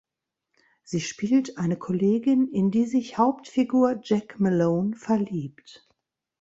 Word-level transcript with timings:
Sie 0.81 0.99
spielt 0.99 1.59
eine 1.59 1.77
Kollegin, 1.77 2.47
in 2.47 2.71
die 2.71 2.87
sich 2.87 3.19
Hauptfigur 3.19 3.99
Jack 4.03 4.39
Malone 4.39 4.95
verliebt. 4.95 5.87